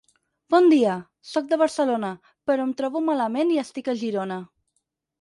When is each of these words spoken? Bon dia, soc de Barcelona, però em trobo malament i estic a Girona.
Bon 0.53 0.69
dia, 0.71 0.95
soc 1.33 1.51
de 1.51 1.59
Barcelona, 1.63 2.11
però 2.51 2.67
em 2.71 2.75
trobo 2.83 3.05
malament 3.13 3.55
i 3.59 3.65
estic 3.67 3.97
a 3.97 4.01
Girona. 4.05 4.43